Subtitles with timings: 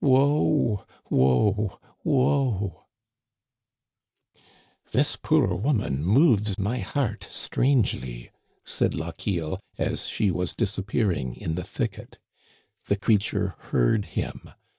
[0.03, 0.83] Woe!
[1.11, 1.79] Woe!
[2.03, 2.85] Woe!"
[4.35, 8.31] '* This poor woman moves my heart strangely,
[8.65, 12.17] said Lochiel, as she was disappearing in the thicket.
[12.87, 14.49] The creature heard him.